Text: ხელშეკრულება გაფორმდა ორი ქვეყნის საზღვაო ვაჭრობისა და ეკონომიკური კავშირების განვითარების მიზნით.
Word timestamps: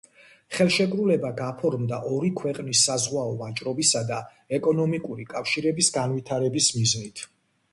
ხელშეკრულება 0.59 1.29
გაფორმდა 1.41 1.99
ორი 2.15 2.31
ქვეყნის 2.39 2.81
საზღვაო 2.89 3.35
ვაჭრობისა 3.43 4.01
და 4.09 4.19
ეკონომიკური 4.59 5.29
კავშირების 5.35 5.93
განვითარების 5.99 6.73
მიზნით. 6.81 7.25